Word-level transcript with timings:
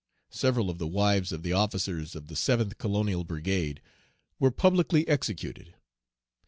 Several 0.31 0.71
of 0.71 0.79
the 0.79 0.87
wives 0.87 1.31
of 1.31 1.43
the 1.43 1.53
officers 1.53 2.15
of 2.15 2.25
the 2.25 2.35
seventh 2.35 2.79
colonial 2.79 3.23
brigade 3.23 3.83
were 4.39 4.49
publicly 4.49 5.07
executed. 5.07 5.75